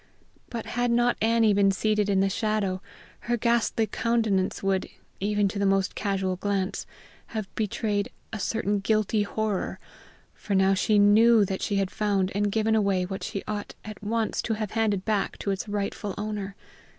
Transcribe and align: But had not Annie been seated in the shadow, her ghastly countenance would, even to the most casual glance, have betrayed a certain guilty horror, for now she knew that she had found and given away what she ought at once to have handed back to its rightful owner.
But 0.49 0.65
had 0.65 0.89
not 0.89 1.15
Annie 1.21 1.53
been 1.53 1.69
seated 1.71 2.09
in 2.09 2.21
the 2.21 2.27
shadow, 2.27 2.81
her 3.29 3.37
ghastly 3.37 3.85
countenance 3.85 4.63
would, 4.63 4.89
even 5.19 5.47
to 5.49 5.59
the 5.59 5.65
most 5.67 5.93
casual 5.93 6.37
glance, 6.37 6.87
have 7.27 7.53
betrayed 7.53 8.09
a 8.33 8.39
certain 8.39 8.79
guilty 8.79 9.21
horror, 9.21 9.77
for 10.33 10.55
now 10.55 10.73
she 10.73 10.97
knew 10.97 11.45
that 11.45 11.61
she 11.61 11.75
had 11.75 11.91
found 11.91 12.31
and 12.33 12.51
given 12.51 12.73
away 12.73 13.03
what 13.05 13.21
she 13.23 13.43
ought 13.47 13.75
at 13.85 14.01
once 14.03 14.41
to 14.41 14.55
have 14.55 14.71
handed 14.71 15.05
back 15.05 15.37
to 15.37 15.51
its 15.51 15.69
rightful 15.69 16.15
owner. 16.17 16.55